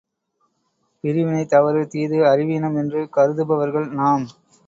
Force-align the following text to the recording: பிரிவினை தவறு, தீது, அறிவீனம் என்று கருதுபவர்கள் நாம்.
பிரிவினை 1.03 1.43
தவறு, 1.45 1.81
தீது, 1.87 2.17
அறிவீனம் 2.25 2.75
என்று 2.75 3.01
கருதுபவர்கள் 3.15 3.87
நாம். 3.93 4.25